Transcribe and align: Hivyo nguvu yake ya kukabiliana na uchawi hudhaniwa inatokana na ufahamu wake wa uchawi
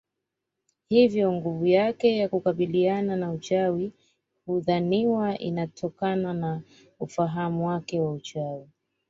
Hivyo 0.89 1.31
nguvu 1.31 1.65
yake 1.65 2.17
ya 2.17 2.29
kukabiliana 2.29 3.15
na 3.15 3.31
uchawi 3.31 3.93
hudhaniwa 4.45 5.37
inatokana 5.37 6.33
na 6.33 6.61
ufahamu 6.99 7.67
wake 7.67 7.99
wa 7.99 8.11
uchawi 8.11 8.67